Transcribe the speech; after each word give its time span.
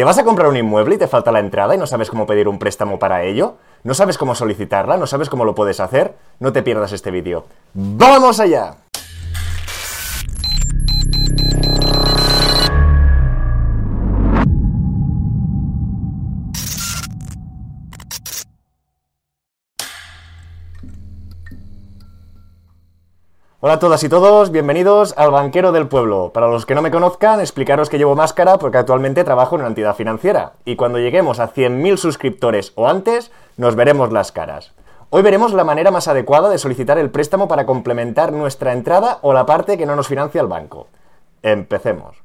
¿Te 0.00 0.04
vas 0.04 0.16
a 0.16 0.24
comprar 0.24 0.48
un 0.48 0.56
inmueble 0.56 0.94
y 0.94 0.98
te 0.98 1.08
falta 1.08 1.30
la 1.30 1.40
entrada 1.40 1.74
y 1.74 1.78
no 1.78 1.86
sabes 1.86 2.08
cómo 2.08 2.24
pedir 2.24 2.48
un 2.48 2.58
préstamo 2.58 2.98
para 2.98 3.22
ello? 3.22 3.56
¿No 3.84 3.92
sabes 3.92 4.16
cómo 4.16 4.34
solicitarla? 4.34 4.96
¿No 4.96 5.06
sabes 5.06 5.28
cómo 5.28 5.44
lo 5.44 5.54
puedes 5.54 5.78
hacer? 5.78 6.14
No 6.38 6.54
te 6.54 6.62
pierdas 6.62 6.92
este 6.92 7.10
vídeo. 7.10 7.44
¡Vamos 7.74 8.40
allá! 8.40 8.76
Hola 23.62 23.74
a 23.74 23.78
todas 23.78 24.02
y 24.04 24.08
todos, 24.08 24.52
bienvenidos 24.52 25.12
al 25.18 25.32
Banquero 25.32 25.70
del 25.70 25.86
Pueblo. 25.86 26.30
Para 26.32 26.48
los 26.48 26.64
que 26.64 26.74
no 26.74 26.80
me 26.80 26.90
conozcan, 26.90 27.40
explicaros 27.40 27.90
que 27.90 27.98
llevo 27.98 28.16
máscara 28.16 28.56
porque 28.56 28.78
actualmente 28.78 29.22
trabajo 29.22 29.54
en 29.54 29.60
una 29.60 29.68
entidad 29.68 29.94
financiera 29.94 30.54
y 30.64 30.76
cuando 30.76 30.98
lleguemos 30.98 31.40
a 31.40 31.52
100.000 31.52 31.98
suscriptores 31.98 32.72
o 32.74 32.88
antes, 32.88 33.30
nos 33.58 33.76
veremos 33.76 34.12
las 34.12 34.32
caras. 34.32 34.72
Hoy 35.10 35.20
veremos 35.20 35.52
la 35.52 35.64
manera 35.64 35.90
más 35.90 36.08
adecuada 36.08 36.48
de 36.48 36.56
solicitar 36.56 36.96
el 36.96 37.10
préstamo 37.10 37.48
para 37.48 37.66
complementar 37.66 38.32
nuestra 38.32 38.72
entrada 38.72 39.18
o 39.20 39.34
la 39.34 39.44
parte 39.44 39.76
que 39.76 39.84
no 39.84 39.94
nos 39.94 40.08
financia 40.08 40.40
el 40.40 40.46
banco. 40.46 40.86
Empecemos. 41.42 42.16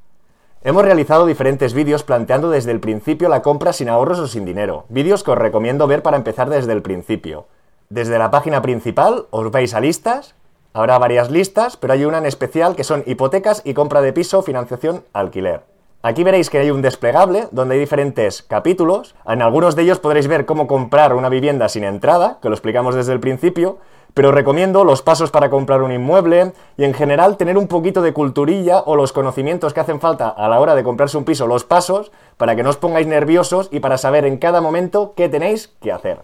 Hemos 0.62 0.86
realizado 0.86 1.26
diferentes 1.26 1.74
vídeos 1.74 2.02
planteando 2.02 2.48
desde 2.48 2.72
el 2.72 2.80
principio 2.80 3.28
la 3.28 3.42
compra 3.42 3.74
sin 3.74 3.90
ahorros 3.90 4.20
o 4.20 4.26
sin 4.26 4.46
dinero, 4.46 4.86
vídeos 4.88 5.22
que 5.22 5.32
os 5.32 5.38
recomiendo 5.38 5.86
ver 5.86 6.02
para 6.02 6.16
empezar 6.16 6.48
desde 6.48 6.72
el 6.72 6.80
principio. 6.80 7.46
Desde 7.90 8.18
la 8.18 8.30
página 8.30 8.62
principal 8.62 9.26
os 9.28 9.50
vais 9.50 9.74
a 9.74 9.80
listas 9.80 10.34
Habrá 10.76 10.98
varias 10.98 11.30
listas, 11.30 11.78
pero 11.78 11.94
hay 11.94 12.04
una 12.04 12.18
en 12.18 12.26
especial 12.26 12.76
que 12.76 12.84
son 12.84 13.02
hipotecas 13.06 13.62
y 13.64 13.72
compra 13.72 14.02
de 14.02 14.12
piso, 14.12 14.42
financiación, 14.42 15.04
alquiler. 15.14 15.62
Aquí 16.02 16.22
veréis 16.22 16.50
que 16.50 16.58
hay 16.58 16.70
un 16.70 16.82
desplegable 16.82 17.48
donde 17.50 17.76
hay 17.76 17.80
diferentes 17.80 18.42
capítulos. 18.42 19.14
En 19.26 19.40
algunos 19.40 19.74
de 19.74 19.84
ellos 19.84 20.00
podréis 20.00 20.28
ver 20.28 20.44
cómo 20.44 20.66
comprar 20.66 21.14
una 21.14 21.30
vivienda 21.30 21.70
sin 21.70 21.82
entrada, 21.82 22.40
que 22.42 22.50
lo 22.50 22.54
explicamos 22.54 22.94
desde 22.94 23.14
el 23.14 23.20
principio, 23.20 23.78
pero 24.12 24.32
recomiendo 24.32 24.84
los 24.84 25.00
pasos 25.00 25.30
para 25.30 25.48
comprar 25.48 25.80
un 25.80 25.92
inmueble 25.92 26.52
y 26.76 26.84
en 26.84 26.92
general 26.92 27.38
tener 27.38 27.56
un 27.56 27.68
poquito 27.68 28.02
de 28.02 28.12
culturilla 28.12 28.80
o 28.80 28.96
los 28.96 29.14
conocimientos 29.14 29.72
que 29.72 29.80
hacen 29.80 29.98
falta 29.98 30.28
a 30.28 30.46
la 30.46 30.60
hora 30.60 30.74
de 30.74 30.84
comprarse 30.84 31.16
un 31.16 31.24
piso, 31.24 31.46
los 31.46 31.64
pasos, 31.64 32.12
para 32.36 32.54
que 32.54 32.62
no 32.62 32.68
os 32.68 32.76
pongáis 32.76 33.06
nerviosos 33.06 33.70
y 33.72 33.80
para 33.80 33.96
saber 33.96 34.26
en 34.26 34.36
cada 34.36 34.60
momento 34.60 35.14
qué 35.16 35.30
tenéis 35.30 35.68
que 35.80 35.90
hacer. 35.90 36.18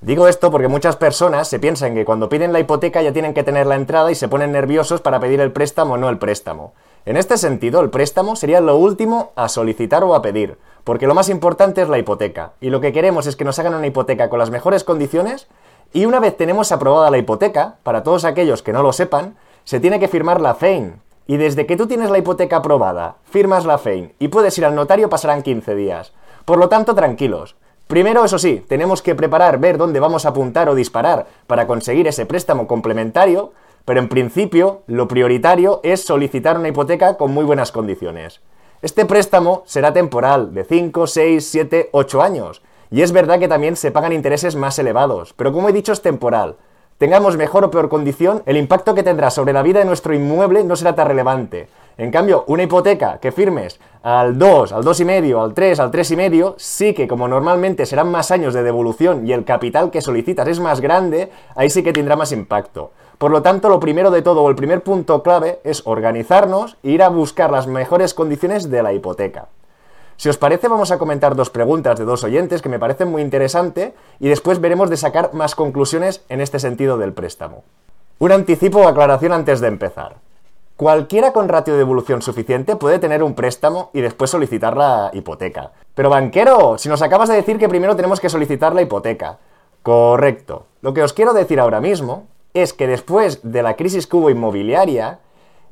Digo 0.00 0.28
esto 0.28 0.52
porque 0.52 0.68
muchas 0.68 0.94
personas 0.94 1.48
se 1.48 1.58
piensan 1.58 1.94
que 1.94 2.04
cuando 2.04 2.28
piden 2.28 2.52
la 2.52 2.60
hipoteca 2.60 3.02
ya 3.02 3.12
tienen 3.12 3.34
que 3.34 3.42
tener 3.42 3.66
la 3.66 3.74
entrada 3.74 4.12
y 4.12 4.14
se 4.14 4.28
ponen 4.28 4.52
nerviosos 4.52 5.00
para 5.00 5.18
pedir 5.18 5.40
el 5.40 5.50
préstamo 5.50 5.94
o 5.94 5.96
no 5.96 6.08
el 6.08 6.18
préstamo. 6.18 6.72
En 7.04 7.16
este 7.16 7.36
sentido, 7.36 7.80
el 7.80 7.90
préstamo 7.90 8.36
sería 8.36 8.60
lo 8.60 8.76
último 8.76 9.32
a 9.34 9.48
solicitar 9.48 10.04
o 10.04 10.14
a 10.14 10.22
pedir, 10.22 10.56
porque 10.84 11.08
lo 11.08 11.14
más 11.14 11.28
importante 11.28 11.82
es 11.82 11.88
la 11.88 11.98
hipoteca, 11.98 12.52
y 12.60 12.70
lo 12.70 12.80
que 12.80 12.92
queremos 12.92 13.26
es 13.26 13.34
que 13.34 13.44
nos 13.44 13.58
hagan 13.58 13.74
una 13.74 13.88
hipoteca 13.88 14.28
con 14.28 14.38
las 14.38 14.50
mejores 14.50 14.84
condiciones, 14.84 15.48
y 15.92 16.04
una 16.04 16.20
vez 16.20 16.36
tenemos 16.36 16.70
aprobada 16.70 17.10
la 17.10 17.18
hipoteca, 17.18 17.78
para 17.82 18.04
todos 18.04 18.24
aquellos 18.24 18.62
que 18.62 18.72
no 18.72 18.84
lo 18.84 18.92
sepan, 18.92 19.36
se 19.64 19.80
tiene 19.80 19.98
que 19.98 20.06
firmar 20.06 20.40
la 20.40 20.54
FEIN, 20.54 21.00
y 21.26 21.38
desde 21.38 21.66
que 21.66 21.76
tú 21.76 21.86
tienes 21.88 22.10
la 22.10 22.18
hipoteca 22.18 22.56
aprobada, 22.56 23.16
firmas 23.24 23.66
la 23.66 23.78
FEIN 23.78 24.14
y 24.18 24.28
puedes 24.28 24.56
ir 24.56 24.64
al 24.64 24.74
notario 24.74 25.10
pasarán 25.10 25.42
15 25.42 25.74
días. 25.74 26.12
Por 26.46 26.56
lo 26.58 26.70
tanto, 26.70 26.94
tranquilos, 26.94 27.56
Primero, 27.88 28.22
eso 28.22 28.38
sí, 28.38 28.62
tenemos 28.68 29.00
que 29.00 29.14
preparar, 29.14 29.58
ver 29.58 29.78
dónde 29.78 29.98
vamos 29.98 30.26
a 30.26 30.28
apuntar 30.28 30.68
o 30.68 30.74
disparar 30.74 31.26
para 31.46 31.66
conseguir 31.66 32.06
ese 32.06 32.26
préstamo 32.26 32.66
complementario, 32.66 33.52
pero 33.86 33.98
en 33.98 34.10
principio 34.10 34.82
lo 34.86 35.08
prioritario 35.08 35.80
es 35.82 36.04
solicitar 36.04 36.58
una 36.58 36.68
hipoteca 36.68 37.16
con 37.16 37.32
muy 37.32 37.46
buenas 37.46 37.72
condiciones. 37.72 38.42
Este 38.82 39.06
préstamo 39.06 39.62
será 39.64 39.94
temporal, 39.94 40.52
de 40.52 40.64
5, 40.64 41.06
6, 41.06 41.48
7, 41.48 41.88
8 41.92 42.22
años, 42.22 42.60
y 42.90 43.00
es 43.00 43.12
verdad 43.12 43.38
que 43.38 43.48
también 43.48 43.74
se 43.74 43.90
pagan 43.90 44.12
intereses 44.12 44.54
más 44.54 44.78
elevados, 44.78 45.32
pero 45.32 45.54
como 45.54 45.70
he 45.70 45.72
dicho 45.72 45.92
es 45.92 46.02
temporal. 46.02 46.56
Tengamos 46.98 47.38
mejor 47.38 47.64
o 47.64 47.70
peor 47.70 47.88
condición, 47.88 48.42
el 48.44 48.58
impacto 48.58 48.94
que 48.94 49.02
tendrá 49.02 49.30
sobre 49.30 49.54
la 49.54 49.62
vida 49.62 49.78
de 49.78 49.86
nuestro 49.86 50.12
inmueble 50.12 50.62
no 50.62 50.76
será 50.76 50.94
tan 50.94 51.08
relevante, 51.08 51.68
en 51.98 52.12
cambio, 52.12 52.44
una 52.46 52.62
hipoteca 52.62 53.18
que 53.18 53.32
firmes 53.32 53.80
al 54.04 54.38
2, 54.38 54.72
al 54.72 54.84
2,5, 54.84 55.42
al 55.42 55.52
3, 55.52 55.80
al 55.80 55.90
3,5, 55.90 56.54
sí 56.56 56.94
que 56.94 57.08
como 57.08 57.26
normalmente 57.26 57.86
serán 57.86 58.12
más 58.12 58.30
años 58.30 58.54
de 58.54 58.62
devolución 58.62 59.26
y 59.26 59.32
el 59.32 59.44
capital 59.44 59.90
que 59.90 60.00
solicitas 60.00 60.46
es 60.46 60.60
más 60.60 60.80
grande, 60.80 61.32
ahí 61.56 61.68
sí 61.70 61.82
que 61.82 61.92
tendrá 61.92 62.14
más 62.14 62.30
impacto. 62.30 62.92
Por 63.18 63.32
lo 63.32 63.42
tanto, 63.42 63.68
lo 63.68 63.80
primero 63.80 64.12
de 64.12 64.22
todo, 64.22 64.44
o 64.44 64.48
el 64.48 64.54
primer 64.54 64.84
punto 64.84 65.24
clave, 65.24 65.58
es 65.64 65.82
organizarnos 65.86 66.76
e 66.84 66.90
ir 66.90 67.02
a 67.02 67.08
buscar 67.08 67.50
las 67.50 67.66
mejores 67.66 68.14
condiciones 68.14 68.70
de 68.70 68.84
la 68.84 68.92
hipoteca. 68.92 69.48
Si 70.16 70.28
os 70.28 70.38
parece, 70.38 70.68
vamos 70.68 70.92
a 70.92 70.98
comentar 70.98 71.34
dos 71.34 71.50
preguntas 71.50 71.98
de 71.98 72.04
dos 72.04 72.22
oyentes 72.22 72.62
que 72.62 72.68
me 72.68 72.78
parecen 72.78 73.08
muy 73.08 73.22
interesantes 73.22 73.92
y 74.20 74.28
después 74.28 74.60
veremos 74.60 74.88
de 74.88 74.96
sacar 74.96 75.34
más 75.34 75.56
conclusiones 75.56 76.24
en 76.28 76.40
este 76.40 76.60
sentido 76.60 76.96
del 76.96 77.12
préstamo. 77.12 77.64
Un 78.20 78.30
anticipo 78.30 78.78
o 78.78 78.88
aclaración 78.88 79.32
antes 79.32 79.60
de 79.60 79.66
empezar. 79.66 80.27
Cualquiera 80.78 81.32
con 81.32 81.48
ratio 81.48 81.74
de 81.74 81.80
evolución 81.80 82.22
suficiente 82.22 82.76
puede 82.76 83.00
tener 83.00 83.24
un 83.24 83.34
préstamo 83.34 83.90
y 83.92 84.00
después 84.00 84.30
solicitar 84.30 84.76
la 84.76 85.10
hipoteca. 85.12 85.72
Pero 85.96 86.08
banquero, 86.08 86.78
si 86.78 86.88
nos 86.88 87.02
acabas 87.02 87.28
de 87.28 87.34
decir 87.34 87.58
que 87.58 87.68
primero 87.68 87.96
tenemos 87.96 88.20
que 88.20 88.28
solicitar 88.28 88.76
la 88.76 88.82
hipoteca. 88.82 89.38
Correcto. 89.82 90.66
Lo 90.80 90.94
que 90.94 91.02
os 91.02 91.12
quiero 91.12 91.32
decir 91.32 91.58
ahora 91.58 91.80
mismo 91.80 92.28
es 92.54 92.72
que 92.74 92.86
después 92.86 93.40
de 93.42 93.64
la 93.64 93.74
crisis 93.74 94.06
cubo 94.06 94.30
inmobiliaria, 94.30 95.18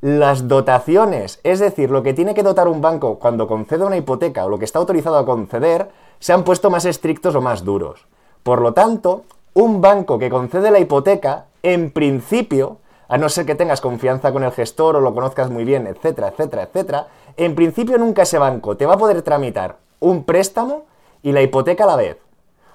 las 0.00 0.48
dotaciones, 0.48 1.38
es 1.44 1.60
decir, 1.60 1.92
lo 1.92 2.02
que 2.02 2.12
tiene 2.12 2.34
que 2.34 2.42
dotar 2.42 2.66
un 2.66 2.80
banco 2.80 3.20
cuando 3.20 3.46
concede 3.46 3.84
una 3.84 3.96
hipoteca 3.96 4.44
o 4.44 4.48
lo 4.48 4.58
que 4.58 4.64
está 4.64 4.80
autorizado 4.80 5.18
a 5.18 5.24
conceder, 5.24 5.88
se 6.18 6.32
han 6.32 6.42
puesto 6.42 6.68
más 6.68 6.84
estrictos 6.84 7.36
o 7.36 7.40
más 7.40 7.64
duros. 7.64 8.08
Por 8.42 8.60
lo 8.60 8.72
tanto, 8.72 9.22
un 9.54 9.80
banco 9.80 10.18
que 10.18 10.30
concede 10.30 10.72
la 10.72 10.80
hipoteca, 10.80 11.44
en 11.62 11.92
principio, 11.92 12.78
a 13.08 13.18
no 13.18 13.28
ser 13.28 13.46
que 13.46 13.54
tengas 13.54 13.80
confianza 13.80 14.32
con 14.32 14.44
el 14.44 14.52
gestor 14.52 14.96
o 14.96 15.00
lo 15.00 15.14
conozcas 15.14 15.50
muy 15.50 15.64
bien, 15.64 15.86
etcétera, 15.86 16.28
etcétera, 16.28 16.64
etcétera, 16.64 17.08
en 17.36 17.54
principio 17.54 17.98
nunca 17.98 18.22
ese 18.22 18.38
banco 18.38 18.76
te 18.76 18.86
va 18.86 18.94
a 18.94 18.98
poder 18.98 19.22
tramitar 19.22 19.76
un 20.00 20.24
préstamo 20.24 20.84
y 21.22 21.32
la 21.32 21.42
hipoteca 21.42 21.84
a 21.84 21.88
la 21.88 21.96
vez. 21.96 22.18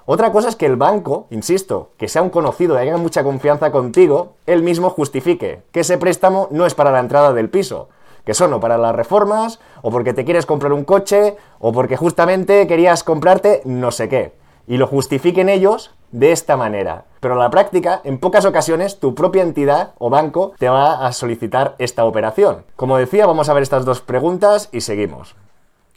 Otra 0.04 0.32
cosa 0.32 0.48
es 0.48 0.56
que 0.56 0.66
el 0.66 0.76
banco, 0.76 1.26
insisto, 1.30 1.90
que 1.96 2.08
sea 2.08 2.22
un 2.22 2.30
conocido 2.30 2.74
y 2.74 2.78
haya 2.78 2.96
mucha 2.96 3.22
confianza 3.22 3.70
contigo, 3.70 4.34
él 4.46 4.62
mismo 4.62 4.90
justifique 4.90 5.62
que 5.70 5.80
ese 5.80 5.98
préstamo 5.98 6.48
no 6.50 6.66
es 6.66 6.74
para 6.74 6.90
la 6.90 7.00
entrada 7.00 7.32
del 7.32 7.50
piso, 7.50 7.88
que 8.24 8.34
son 8.34 8.52
o 8.52 8.60
para 8.60 8.78
las 8.78 8.96
reformas, 8.96 9.60
o 9.80 9.90
porque 9.90 10.12
te 10.12 10.24
quieres 10.24 10.46
comprar 10.46 10.72
un 10.72 10.84
coche, 10.84 11.36
o 11.60 11.72
porque 11.72 11.96
justamente 11.96 12.66
querías 12.66 13.04
comprarte 13.04 13.62
no 13.64 13.90
sé 13.92 14.08
qué 14.08 14.42
y 14.66 14.76
lo 14.76 14.86
justifiquen 14.86 15.48
ellos 15.48 15.90
de 16.12 16.32
esta 16.32 16.56
manera. 16.56 17.04
Pero 17.20 17.34
en 17.34 17.40
la 17.40 17.50
práctica, 17.50 18.00
en 18.04 18.18
pocas 18.18 18.44
ocasiones, 18.44 19.00
tu 19.00 19.14
propia 19.14 19.42
entidad 19.42 19.94
o 19.98 20.10
banco 20.10 20.52
te 20.58 20.68
va 20.68 21.06
a 21.06 21.12
solicitar 21.12 21.74
esta 21.78 22.04
operación. 22.04 22.64
Como 22.76 22.96
decía, 22.96 23.26
vamos 23.26 23.48
a 23.48 23.54
ver 23.54 23.62
estas 23.62 23.84
dos 23.84 24.00
preguntas 24.00 24.68
y 24.72 24.82
seguimos. 24.82 25.34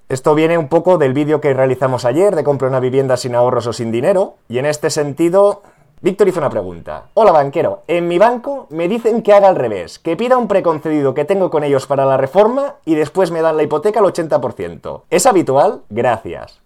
Esto 0.10 0.36
viene 0.36 0.58
un 0.58 0.68
poco 0.68 0.98
del 0.98 1.14
vídeo 1.14 1.42
que 1.42 1.54
realizamos 1.54 2.06
ayer 2.06 2.36
de 2.36 2.44
comprar 2.44 2.70
una 2.70 2.80
vivienda 2.80 3.18
sin 3.18 3.36
ahorros 3.36 3.68
o 3.68 3.74
sin 3.74 3.92
dinero. 3.92 4.36
Y 4.48 4.60
en 4.60 4.66
este 4.66 4.90
sentido, 4.90 5.64
Víctor 6.02 6.28
hizo 6.28 6.40
una 6.40 6.50
pregunta. 6.50 7.06
Hola 7.16 7.32
banquero, 7.32 7.82
en 7.88 8.08
mi 8.08 8.20
banco 8.20 8.68
me 8.70 8.88
dicen 8.88 9.24
que 9.24 9.34
haga 9.34 9.50
al 9.50 9.56
revés, 9.56 9.98
que 9.98 10.16
pida 10.16 10.38
un 10.38 10.48
preconcedido 10.48 11.14
que 11.14 11.26
tengo 11.26 11.50
con 11.50 11.64
ellos 11.64 11.88
para 11.88 12.06
la 12.06 12.18
reforma 12.18 12.76
y 12.86 12.96
después 12.96 13.32
me 13.32 13.42
dan 13.42 13.58
la 13.58 13.64
hipoteca 13.64 14.00
al 14.00 14.06
80%. 14.06 15.02
¿Es 15.10 15.26
habitual? 15.26 15.82
Gracias 15.90 16.66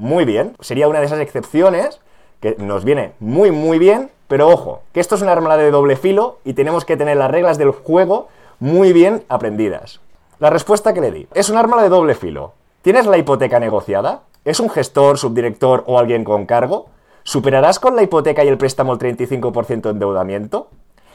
muy 0.00 0.24
bien. 0.24 0.56
Sería 0.60 0.88
una 0.88 0.98
de 0.98 1.06
esas 1.06 1.20
excepciones 1.20 2.00
que 2.40 2.56
nos 2.58 2.84
viene 2.84 3.12
muy, 3.20 3.50
muy 3.50 3.78
bien, 3.78 4.10
pero 4.28 4.48
ojo, 4.48 4.82
que 4.92 5.00
esto 5.00 5.14
es 5.14 5.22
una 5.22 5.32
arma 5.32 5.56
de 5.56 5.70
doble 5.70 5.96
filo 5.96 6.38
y 6.44 6.54
tenemos 6.54 6.84
que 6.84 6.96
tener 6.96 7.16
las 7.16 7.30
reglas 7.30 7.58
del 7.58 7.70
juego 7.70 8.28
muy 8.58 8.92
bien 8.92 9.24
aprendidas. 9.28 10.00
La 10.38 10.50
respuesta 10.50 10.94
que 10.94 11.00
le 11.00 11.10
di 11.10 11.28
es 11.34 11.50
un 11.50 11.56
arma 11.56 11.82
de 11.82 11.88
doble 11.88 12.14
filo. 12.14 12.54
¿Tienes 12.82 13.06
la 13.06 13.18
hipoteca 13.18 13.60
negociada? 13.60 14.22
¿Es 14.44 14.58
un 14.58 14.70
gestor, 14.70 15.18
subdirector 15.18 15.84
o 15.86 15.98
alguien 15.98 16.24
con 16.24 16.46
cargo? 16.46 16.86
¿Superarás 17.24 17.78
con 17.78 17.94
la 17.94 18.02
hipoteca 18.02 18.42
y 18.42 18.48
el 18.48 18.56
préstamo 18.56 18.94
el 18.94 18.98
35% 18.98 19.82
de 19.82 19.90
endeudamiento? 19.90 20.68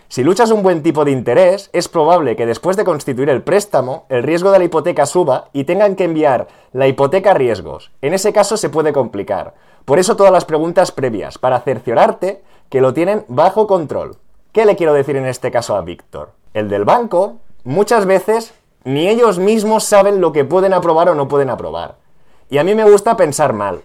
Si 0.07 0.23
luchas 0.23 0.51
un 0.51 0.61
buen 0.61 0.83
tipo 0.83 1.03
de 1.03 1.11
interés, 1.11 1.69
es 1.73 1.87
probable 1.87 2.35
que 2.35 2.45
después 2.45 2.77
de 2.77 2.83
constituir 2.83 3.29
el 3.29 3.41
préstamo, 3.41 4.05
el 4.09 4.23
riesgo 4.23 4.51
de 4.51 4.59
la 4.59 4.65
hipoteca 4.65 5.05
suba 5.05 5.49
y 5.51 5.63
tengan 5.63 5.95
que 5.95 6.03
enviar 6.03 6.47
la 6.73 6.87
hipoteca 6.87 7.31
a 7.31 7.33
riesgos. 7.33 7.91
En 8.01 8.13
ese 8.13 8.31
caso 8.31 8.55
se 8.55 8.69
puede 8.69 8.93
complicar. 8.93 9.55
Por 9.83 9.97
eso 9.97 10.15
todas 10.15 10.31
las 10.31 10.45
preguntas 10.45 10.91
previas, 10.91 11.37
para 11.37 11.59
cerciorarte 11.59 12.43
que 12.69 12.81
lo 12.81 12.93
tienen 12.93 13.25
bajo 13.27 13.67
control. 13.67 14.17
¿Qué 14.51 14.65
le 14.65 14.75
quiero 14.75 14.93
decir 14.93 15.15
en 15.15 15.25
este 15.25 15.51
caso 15.51 15.75
a 15.75 15.81
Víctor? 15.81 16.31
El 16.53 16.69
del 16.69 16.85
banco, 16.85 17.37
muchas 17.63 18.05
veces 18.05 18.53
ni 18.83 19.07
ellos 19.09 19.39
mismos 19.39 19.83
saben 19.83 20.21
lo 20.21 20.31
que 20.31 20.45
pueden 20.45 20.73
aprobar 20.73 21.09
o 21.09 21.15
no 21.15 21.27
pueden 21.27 21.49
aprobar. 21.49 21.95
Y 22.49 22.59
a 22.59 22.63
mí 22.63 22.75
me 22.75 22.89
gusta 22.89 23.17
pensar 23.17 23.53
mal. 23.53 23.81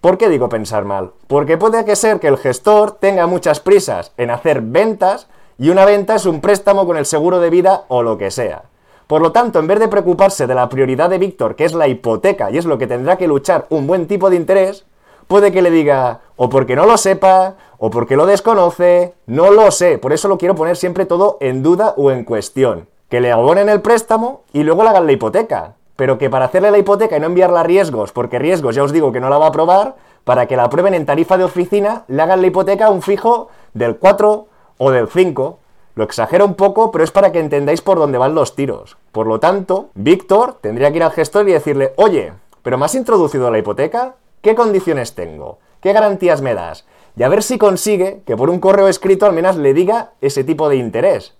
¿Por 0.00 0.16
qué 0.16 0.28
digo 0.28 0.48
pensar 0.48 0.84
mal? 0.84 1.12
Porque 1.26 1.58
puede 1.58 1.84
que 1.84 1.96
ser 1.96 2.20
que 2.20 2.28
el 2.28 2.38
gestor 2.38 2.92
tenga 2.92 3.26
muchas 3.26 3.60
prisas 3.60 4.12
en 4.16 4.30
hacer 4.30 4.62
ventas 4.62 5.28
y 5.58 5.70
una 5.70 5.84
venta 5.84 6.14
es 6.14 6.24
un 6.24 6.40
préstamo 6.40 6.86
con 6.86 6.96
el 6.96 7.04
seguro 7.04 7.40
de 7.40 7.50
vida 7.50 7.84
o 7.88 8.02
lo 8.02 8.16
que 8.16 8.30
sea. 8.30 8.62
Por 9.08 9.22
lo 9.22 9.32
tanto, 9.32 9.58
en 9.58 9.66
vez 9.66 9.80
de 9.80 9.88
preocuparse 9.88 10.46
de 10.46 10.54
la 10.54 10.68
prioridad 10.68 11.10
de 11.10 11.18
Víctor, 11.18 11.56
que 11.56 11.64
es 11.64 11.74
la 11.74 11.88
hipoteca 11.88 12.50
y 12.50 12.58
es 12.58 12.64
lo 12.64 12.78
que 12.78 12.86
tendrá 12.86 13.16
que 13.16 13.26
luchar 13.26 13.66
un 13.70 13.86
buen 13.86 14.06
tipo 14.06 14.30
de 14.30 14.36
interés, 14.36 14.84
puede 15.26 15.50
que 15.50 15.62
le 15.62 15.70
diga, 15.70 16.20
o 16.36 16.48
porque 16.48 16.76
no 16.76 16.86
lo 16.86 16.96
sepa, 16.96 17.54
o 17.78 17.90
porque 17.90 18.16
lo 18.16 18.26
desconoce, 18.26 19.14
no 19.26 19.50
lo 19.50 19.70
sé. 19.70 19.98
Por 19.98 20.12
eso 20.12 20.28
lo 20.28 20.38
quiero 20.38 20.54
poner 20.54 20.76
siempre 20.76 21.06
todo 21.06 21.38
en 21.40 21.62
duda 21.62 21.94
o 21.96 22.10
en 22.10 22.24
cuestión. 22.24 22.88
Que 23.08 23.20
le 23.20 23.32
abonen 23.32 23.68
el 23.68 23.80
préstamo 23.80 24.42
y 24.52 24.62
luego 24.62 24.82
le 24.82 24.90
hagan 24.90 25.06
la 25.06 25.12
hipoteca. 25.12 25.74
Pero 25.96 26.18
que 26.18 26.30
para 26.30 26.44
hacerle 26.44 26.70
la 26.70 26.78
hipoteca 26.78 27.16
y 27.16 27.20
no 27.20 27.26
enviarla 27.26 27.60
a 27.60 27.64
riesgos, 27.64 28.12
porque 28.12 28.38
riesgos 28.38 28.74
ya 28.74 28.82
os 28.82 28.92
digo 28.92 29.10
que 29.10 29.20
no 29.20 29.30
la 29.30 29.38
va 29.38 29.46
a 29.46 29.48
aprobar, 29.48 29.96
para 30.24 30.46
que 30.46 30.56
la 30.56 30.64
aprueben 30.64 30.94
en 30.94 31.06
tarifa 31.06 31.38
de 31.38 31.44
oficina, 31.44 32.04
le 32.08 32.20
hagan 32.20 32.42
la 32.42 32.48
hipoteca 32.48 32.86
a 32.86 32.90
un 32.90 33.00
fijo 33.00 33.48
del 33.72 33.96
4 33.96 34.47
o 34.78 34.90
del 34.90 35.08
5. 35.08 35.58
Lo 35.94 36.04
exagero 36.04 36.44
un 36.44 36.54
poco, 36.54 36.90
pero 36.90 37.04
es 37.04 37.10
para 37.10 37.32
que 37.32 37.40
entendáis 37.40 37.82
por 37.82 37.98
dónde 37.98 38.18
van 38.18 38.34
los 38.34 38.54
tiros. 38.54 38.96
Por 39.12 39.26
lo 39.26 39.40
tanto, 39.40 39.90
Víctor 39.94 40.58
tendría 40.60 40.90
que 40.90 40.98
ir 40.98 41.02
al 41.02 41.12
gestor 41.12 41.48
y 41.48 41.52
decirle, 41.52 41.92
oye, 41.96 42.32
¿pero 42.62 42.78
me 42.78 42.84
has 42.84 42.94
introducido 42.94 43.50
la 43.50 43.58
hipoteca? 43.58 44.14
¿Qué 44.40 44.54
condiciones 44.54 45.14
tengo? 45.14 45.58
¿Qué 45.80 45.92
garantías 45.92 46.40
me 46.40 46.54
das? 46.54 46.86
Y 47.16 47.24
a 47.24 47.28
ver 47.28 47.42
si 47.42 47.58
consigue 47.58 48.22
que 48.24 48.36
por 48.36 48.48
un 48.48 48.60
correo 48.60 48.86
escrito 48.86 49.26
al 49.26 49.32
menos 49.32 49.56
le 49.56 49.74
diga 49.74 50.12
ese 50.20 50.44
tipo 50.44 50.68
de 50.68 50.76
interés. 50.76 51.34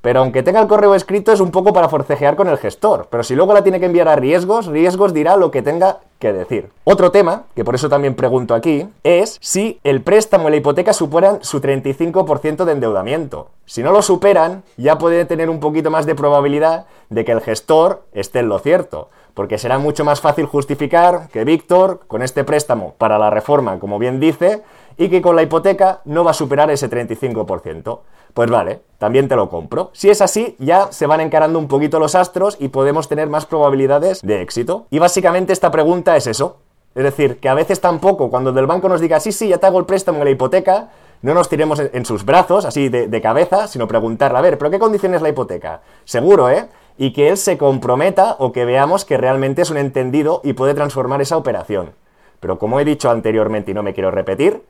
Pero 0.00 0.20
aunque 0.20 0.42
tenga 0.42 0.60
el 0.60 0.68
correo 0.68 0.94
escrito 0.94 1.32
es 1.32 1.40
un 1.40 1.50
poco 1.50 1.72
para 1.72 1.88
forcejear 1.88 2.36
con 2.36 2.48
el 2.48 2.56
gestor. 2.56 3.08
Pero 3.10 3.22
si 3.22 3.34
luego 3.34 3.52
la 3.52 3.62
tiene 3.62 3.80
que 3.80 3.86
enviar 3.86 4.08
a 4.08 4.16
riesgos, 4.16 4.66
riesgos 4.66 5.12
dirá 5.12 5.36
lo 5.36 5.50
que 5.50 5.62
tenga 5.62 5.98
que 6.18 6.32
decir. 6.32 6.70
Otro 6.84 7.10
tema, 7.10 7.44
que 7.54 7.64
por 7.64 7.74
eso 7.74 7.88
también 7.88 8.14
pregunto 8.14 8.54
aquí, 8.54 8.88
es 9.04 9.38
si 9.40 9.78
el 9.84 10.02
préstamo 10.02 10.48
y 10.48 10.52
la 10.52 10.56
hipoteca 10.56 10.92
superan 10.92 11.42
su 11.42 11.60
35% 11.60 12.64
de 12.64 12.72
endeudamiento. 12.72 13.48
Si 13.66 13.82
no 13.82 13.92
lo 13.92 14.00
superan, 14.00 14.62
ya 14.76 14.98
puede 14.98 15.24
tener 15.26 15.50
un 15.50 15.60
poquito 15.60 15.90
más 15.90 16.06
de 16.06 16.14
probabilidad 16.14 16.86
de 17.10 17.24
que 17.24 17.32
el 17.32 17.40
gestor 17.40 18.02
esté 18.12 18.40
en 18.40 18.48
lo 18.48 18.58
cierto. 18.58 19.08
Porque 19.34 19.58
será 19.58 19.78
mucho 19.78 20.04
más 20.04 20.20
fácil 20.20 20.46
justificar 20.46 21.28
que 21.28 21.44
Víctor, 21.44 22.00
con 22.06 22.22
este 22.22 22.44
préstamo 22.44 22.94
para 22.98 23.18
la 23.18 23.30
reforma, 23.30 23.78
como 23.78 23.98
bien 23.98 24.18
dice, 24.18 24.62
y 24.98 25.08
que 25.08 25.22
con 25.22 25.36
la 25.36 25.42
hipoteca 25.42 26.00
no 26.04 26.24
va 26.24 26.32
a 26.32 26.34
superar 26.34 26.70
ese 26.70 26.90
35%. 26.90 28.00
Pues 28.34 28.50
vale, 28.50 28.80
también 28.98 29.28
te 29.28 29.36
lo 29.36 29.48
compro. 29.48 29.90
Si 29.92 30.10
es 30.10 30.20
así, 30.20 30.56
ya 30.58 30.92
se 30.92 31.06
van 31.06 31.20
encarando 31.20 31.58
un 31.58 31.68
poquito 31.68 31.98
los 31.98 32.14
astros 32.14 32.56
y 32.60 32.68
podemos 32.68 33.08
tener 33.08 33.28
más 33.28 33.46
probabilidades 33.46 34.22
de 34.22 34.42
éxito. 34.42 34.86
Y 34.90 34.98
básicamente 34.98 35.52
esta 35.52 35.70
pregunta 35.70 36.16
es 36.16 36.26
eso. 36.26 36.58
Es 36.94 37.04
decir, 37.04 37.38
que 37.38 37.48
a 37.48 37.54
veces 37.54 37.80
tampoco, 37.80 38.30
cuando 38.30 38.50
el 38.50 38.56
del 38.56 38.66
banco 38.66 38.88
nos 38.88 39.00
diga, 39.00 39.20
sí, 39.20 39.32
sí, 39.32 39.48
ya 39.48 39.58
te 39.58 39.66
hago 39.66 39.78
el 39.78 39.86
préstamo 39.86 40.18
en 40.18 40.24
la 40.24 40.30
hipoteca, 40.30 40.88
no 41.22 41.34
nos 41.34 41.48
tiremos 41.48 41.78
en 41.78 42.04
sus 42.04 42.24
brazos, 42.24 42.64
así 42.64 42.88
de, 42.88 43.20
cabeza, 43.20 43.68
sino 43.68 43.86
preguntarle, 43.86 44.38
a 44.38 44.40
ver, 44.40 44.58
¿pero 44.58 44.70
qué 44.70 44.78
condiciones 44.78 45.16
es 45.16 45.22
la 45.22 45.28
hipoteca? 45.28 45.82
Seguro, 46.04 46.50
¿eh? 46.50 46.66
Y 46.98 47.12
que 47.12 47.28
él 47.28 47.36
se 47.36 47.58
comprometa 47.58 48.36
o 48.38 48.52
que 48.52 48.64
veamos 48.64 49.04
que 49.04 49.16
realmente 49.16 49.62
es 49.62 49.70
un 49.70 49.76
entendido 49.76 50.40
y 50.44 50.54
puede 50.54 50.74
transformar 50.74 51.20
esa 51.20 51.36
operación. 51.36 51.92
Pero 52.40 52.58
como 52.58 52.80
he 52.80 52.84
dicho 52.84 53.10
anteriormente 53.10 53.70
y 53.70 53.74
no 53.74 53.82
me 53.82 53.94
quiero 53.94 54.10
repetir, 54.10 54.62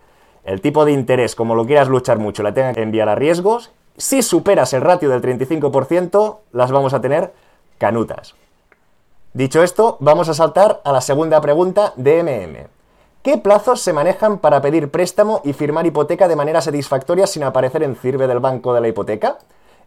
el 0.45 0.61
tipo 0.61 0.85
de 0.85 0.93
interés, 0.93 1.35
como 1.35 1.55
lo 1.55 1.67
quieras 1.67 1.89
luchar 1.89 2.19
mucho, 2.19 2.43
la 2.43 2.55
tenga 2.55 2.73
que 2.73 2.83
enviar 2.83 3.09
a 3.09 3.15
riesgos. 3.15 3.71
Si 3.97 4.23
superas 4.23 4.73
el 4.73 4.81
ratio 4.81 5.11
del 5.11 5.21
35%, 5.21 6.39
las 6.53 6.71
vamos 6.73 6.95
a 6.95 7.01
tener 7.01 7.33
canutas. 7.79 8.35
Dicho 9.33 9.63
esto, 9.63 9.97
vamos 10.01 10.29
a 10.29 10.35
saltar 10.35 10.81
a 10.85 10.93
la 10.93 11.01
segunda 11.01 11.41
pregunta 11.41 11.93
de 11.97 12.23
MM. 12.23 12.69
¿Qué 13.23 13.37
plazos 13.37 13.81
se 13.81 13.93
manejan 13.93 14.39
para 14.39 14.63
pedir 14.63 14.91
préstamo 14.91 15.43
y 15.45 15.53
firmar 15.53 15.87
hipoteca 15.87 16.27
de 16.27 16.37
manera 16.37 16.63
satisfactoria 16.63 17.27
sin 17.27 17.45
aparecer 17.45 17.83
en 17.83 17.95
CIRBE 17.95 18.27
del 18.27 18.41
banco 18.41 18.73
de 18.73 18.81
la 18.81 18.89
hipoteca? 18.89 19.39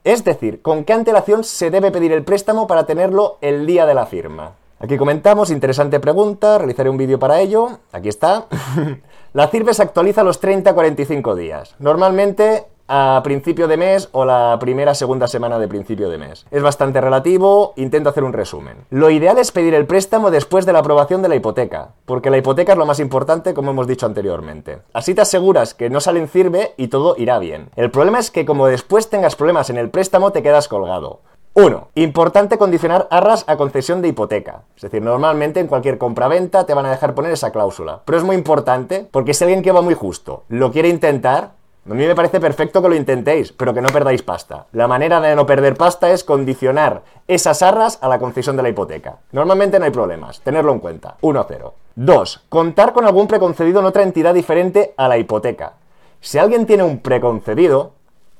Es 0.03 0.23
decir, 0.23 0.61
¿con 0.61 0.83
qué 0.83 0.93
antelación 0.93 1.43
se 1.43 1.71
debe 1.71 1.89
pedir 1.89 2.11
el 2.11 2.23
préstamo 2.23 2.67
para 2.67 2.85
tenerlo 2.85 3.37
el 3.41 3.65
día 3.65 3.85
de 3.85 3.95
la 3.95 4.05
firma? 4.05 4.51
Aquí 4.79 4.97
comentamos, 4.97 5.49
interesante 5.49 5.99
pregunta, 5.99 6.57
realizaré 6.57 6.89
un 6.89 6.97
vídeo 6.97 7.17
para 7.17 7.39
ello. 7.39 7.79
Aquí 7.91 8.09
está. 8.09 8.45
la 9.33 9.47
CIRBE 9.47 9.73
se 9.73 9.81
actualiza 9.81 10.23
los 10.23 10.41
30-45 10.41 11.35
días. 11.35 11.75
Normalmente 11.79 12.67
a 12.87 13.21
principio 13.23 13.67
de 13.67 13.77
mes 13.77 14.09
o 14.11 14.25
la 14.25 14.57
primera 14.59 14.93
segunda 14.93 15.27
semana 15.27 15.57
de 15.57 15.67
principio 15.67 16.09
de 16.09 16.17
mes. 16.17 16.45
Es 16.51 16.61
bastante 16.61 17.01
relativo, 17.01 17.73
intento 17.77 18.09
hacer 18.09 18.23
un 18.23 18.33
resumen. 18.33 18.85
Lo 18.89 19.09
ideal 19.09 19.37
es 19.39 19.51
pedir 19.51 19.73
el 19.73 19.87
préstamo 19.87 20.29
después 20.29 20.65
de 20.65 20.73
la 20.73 20.79
aprobación 20.79 21.21
de 21.21 21.29
la 21.29 21.35
hipoteca, 21.35 21.93
porque 22.05 22.29
la 22.29 22.37
hipoteca 22.37 22.73
es 22.73 22.77
lo 22.77 22.85
más 22.85 22.99
importante 22.99 23.53
como 23.53 23.71
hemos 23.71 23.87
dicho 23.87 24.05
anteriormente. 24.05 24.79
Así 24.93 25.15
te 25.15 25.21
aseguras 25.21 25.73
que 25.73 25.89
no 25.89 26.01
salen 26.01 26.27
CIRBE 26.27 26.73
y 26.77 26.89
todo 26.89 27.15
irá 27.17 27.39
bien. 27.39 27.69
El 27.75 27.89
problema 27.89 28.19
es 28.19 28.29
que 28.29 28.45
como 28.45 28.67
después 28.67 29.09
tengas 29.09 29.35
problemas 29.35 29.69
en 29.69 29.77
el 29.77 29.89
préstamo 29.89 30.31
te 30.31 30.43
quedas 30.43 30.67
colgado. 30.67 31.21
1. 31.55 31.89
Importante 31.93 32.57
condicionar 32.57 33.07
arras 33.11 33.43
a 33.45 33.57
concesión 33.57 34.01
de 34.01 34.07
hipoteca. 34.07 34.63
Es 34.75 34.81
decir, 34.81 35.03
normalmente 35.03 35.59
en 35.59 35.67
cualquier 35.67 35.99
compraventa 35.99 36.65
te 36.65 36.73
van 36.73 36.87
a 36.87 36.89
dejar 36.89 37.13
poner 37.13 37.31
esa 37.31 37.51
cláusula. 37.51 38.01
Pero 38.05 38.17
es 38.17 38.23
muy 38.23 38.35
importante 38.35 39.07
porque 39.11 39.35
si 39.35 39.43
alguien 39.43 39.61
que 39.61 39.71
va 39.71 39.83
muy 39.83 39.93
justo 39.93 40.45
lo 40.49 40.71
quiere 40.71 40.89
intentar, 40.89 41.51
a 41.87 41.93
mí 41.93 42.07
me 42.07 42.15
parece 42.15 42.39
perfecto 42.39 42.81
que 42.81 42.89
lo 42.89 42.95
intentéis, 42.95 43.51
pero 43.51 43.71
que 43.71 43.81
no 43.81 43.89
perdáis 43.89 44.23
pasta. 44.23 44.65
La 44.71 44.87
manera 44.87 45.21
de 45.21 45.35
no 45.35 45.45
perder 45.45 45.75
pasta 45.75 46.09
es 46.09 46.23
condicionar 46.23 47.03
esas 47.27 47.61
arras 47.61 47.99
a 48.01 48.07
la 48.07 48.17
concesión 48.17 48.57
de 48.57 48.63
la 48.63 48.69
hipoteca. 48.69 49.19
Normalmente 49.31 49.77
no 49.77 49.85
hay 49.85 49.91
problemas, 49.91 50.41
tenerlo 50.41 50.71
en 50.71 50.79
cuenta. 50.79 51.17
1-0. 51.21 51.71
2. 51.93 52.45
Contar 52.49 52.93
con 52.93 53.05
algún 53.05 53.27
preconcedido 53.27 53.79
en 53.81 53.85
otra 53.85 54.01
entidad 54.01 54.33
diferente 54.33 54.95
a 54.97 55.07
la 55.07 55.19
hipoteca. 55.19 55.73
Si 56.19 56.39
alguien 56.39 56.65
tiene 56.65 56.81
un 56.81 56.97
preconcedido, 56.97 57.91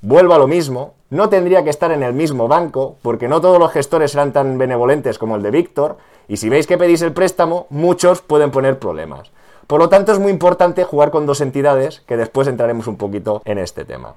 vuelvo 0.02 0.34
a 0.34 0.40
lo 0.40 0.48
mismo, 0.48 0.96
no 1.14 1.30
tendría 1.30 1.64
que 1.64 1.70
estar 1.70 1.92
en 1.92 2.02
el 2.02 2.14
mismo 2.14 2.48
banco, 2.48 2.96
porque 3.04 3.28
no 3.28 3.40
todos 3.40 3.60
los 3.60 3.72
gestores 3.72 4.12
serán 4.12 4.34
tan 4.34 4.58
benevolentes 4.58 5.20
como 5.20 5.36
el 5.36 5.44
de 5.44 5.52
Víctor, 5.52 5.98
y 6.28 6.38
si 6.38 6.50
veis 6.50 6.66
que 6.66 6.80
pedís 6.80 7.04
el 7.04 7.14
préstamo, 7.14 7.68
muchos 7.70 8.24
pueden 8.24 8.50
poner 8.50 8.80
problemas. 8.80 9.32
Por 9.68 9.80
lo 9.80 9.90
tanto, 9.90 10.12
es 10.12 10.18
muy 10.18 10.32
importante 10.32 10.84
jugar 10.84 11.12
con 11.12 11.28
dos 11.28 11.40
entidades, 11.42 12.02
que 12.08 12.18
después 12.18 12.48
entraremos 12.48 12.88
un 12.88 12.98
poquito 12.98 13.44
en 13.46 13.60
este 13.60 13.86
tema. 13.86 14.16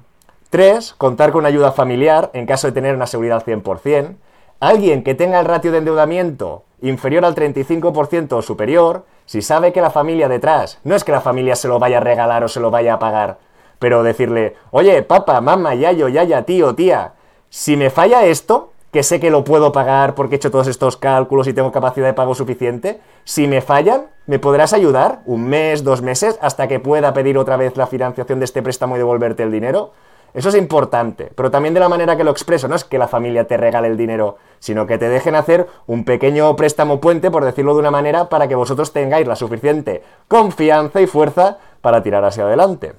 3. 0.48 0.94
Contar 0.96 1.32
con 1.32 1.44
ayuda 1.44 1.70
familiar 1.72 2.30
en 2.32 2.46
caso 2.46 2.66
de 2.66 2.72
tener 2.72 2.94
una 2.94 3.06
seguridad 3.06 3.42
al 3.44 3.44
100%. 3.44 4.16
Alguien 4.60 5.04
que 5.04 5.14
tenga 5.14 5.38
el 5.38 5.44
ratio 5.44 5.72
de 5.72 5.78
endeudamiento 5.78 6.62
inferior 6.80 7.26
al 7.26 7.34
35% 7.34 8.32
o 8.32 8.40
superior, 8.40 9.04
si 9.26 9.42
sabe 9.42 9.74
que 9.74 9.82
la 9.82 9.90
familia 9.90 10.30
detrás, 10.30 10.78
no 10.82 10.94
es 10.94 11.04
que 11.04 11.12
la 11.12 11.20
familia 11.20 11.56
se 11.56 11.68
lo 11.68 11.78
vaya 11.78 11.98
a 11.98 12.00
regalar 12.00 12.42
o 12.42 12.48
se 12.48 12.60
lo 12.60 12.70
vaya 12.70 12.94
a 12.94 12.98
pagar, 12.98 13.36
pero 13.78 14.02
decirle, 14.02 14.54
oye, 14.70 15.02
papá, 15.02 15.40
mamá, 15.40 15.74
yayo, 15.74 16.08
yaya, 16.08 16.42
tío, 16.42 16.74
tía, 16.74 17.14
si 17.48 17.76
me 17.76 17.90
falla 17.90 18.24
esto, 18.24 18.72
que 18.90 19.02
sé 19.02 19.20
que 19.20 19.30
lo 19.30 19.44
puedo 19.44 19.72
pagar 19.72 20.14
porque 20.14 20.34
he 20.34 20.38
hecho 20.38 20.50
todos 20.50 20.68
estos 20.68 20.96
cálculos 20.96 21.46
y 21.46 21.52
tengo 21.52 21.72
capacidad 21.72 22.06
de 22.06 22.14
pago 22.14 22.34
suficiente, 22.34 23.00
si 23.24 23.46
me 23.46 23.60
fallan, 23.60 24.06
¿me 24.26 24.38
podrás 24.38 24.72
ayudar 24.72 25.20
un 25.26 25.48
mes, 25.48 25.84
dos 25.84 26.00
meses, 26.00 26.38
hasta 26.40 26.68
que 26.68 26.80
pueda 26.80 27.12
pedir 27.12 27.36
otra 27.36 27.56
vez 27.56 27.76
la 27.76 27.86
financiación 27.86 28.38
de 28.38 28.46
este 28.46 28.62
préstamo 28.62 28.96
y 28.96 28.98
devolverte 28.98 29.42
el 29.42 29.52
dinero? 29.52 29.92
Eso 30.32 30.50
es 30.50 30.54
importante, 30.54 31.32
pero 31.34 31.50
también 31.50 31.72
de 31.72 31.80
la 31.80 31.88
manera 31.88 32.16
que 32.16 32.24
lo 32.24 32.30
expreso, 32.30 32.68
no 32.68 32.74
es 32.74 32.84
que 32.84 32.98
la 32.98 33.08
familia 33.08 33.46
te 33.46 33.56
regale 33.56 33.88
el 33.88 33.96
dinero, 33.96 34.36
sino 34.58 34.86
que 34.86 34.98
te 34.98 35.08
dejen 35.08 35.34
hacer 35.34 35.66
un 35.86 36.04
pequeño 36.04 36.54
préstamo 36.56 37.00
puente, 37.00 37.30
por 37.30 37.44
decirlo 37.44 37.74
de 37.74 37.80
una 37.80 37.90
manera, 37.90 38.28
para 38.28 38.46
que 38.46 38.54
vosotros 38.54 38.92
tengáis 38.92 39.26
la 39.26 39.36
suficiente 39.36 40.02
confianza 40.28 41.00
y 41.00 41.06
fuerza 41.06 41.58
para 41.80 42.02
tirar 42.02 42.24
hacia 42.24 42.44
adelante. 42.44 42.94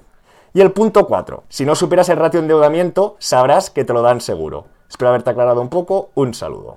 Y 0.54 0.60
el 0.60 0.72
punto 0.72 1.06
4. 1.06 1.44
Si 1.48 1.64
no 1.64 1.74
superas 1.74 2.08
el 2.08 2.16
ratio 2.16 2.40
de 2.40 2.44
endeudamiento, 2.44 3.16
sabrás 3.18 3.70
que 3.70 3.84
te 3.84 3.92
lo 3.92 4.02
dan 4.02 4.20
seguro. 4.20 4.66
Espero 4.88 5.10
haberte 5.10 5.30
aclarado 5.30 5.60
un 5.60 5.68
poco. 5.68 6.10
Un 6.14 6.34
saludo. 6.34 6.76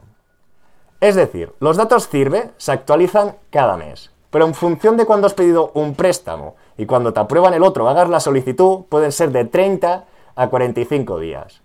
Es 0.99 1.15
decir, 1.15 1.53
los 1.59 1.77
datos 1.77 2.09
CIRBE 2.09 2.51
se 2.57 2.71
actualizan 2.71 3.35
cada 3.49 3.77
mes. 3.77 4.11
Pero 4.29 4.45
en 4.45 4.53
función 4.53 4.97
de 4.97 5.05
cuando 5.05 5.27
has 5.27 5.33
pedido 5.33 5.71
un 5.73 5.95
préstamo 5.95 6.55
y 6.77 6.85
cuando 6.85 7.13
te 7.13 7.19
aprueban 7.19 7.53
el 7.53 7.63
otro 7.63 7.89
hagas 7.89 8.09
la 8.09 8.19
solicitud, 8.19 8.85
pueden 8.87 9.11
ser 9.11 9.31
de 9.31 9.45
30 9.45 10.05
a 10.35 10.47
45 10.47 11.19
días. 11.19 11.61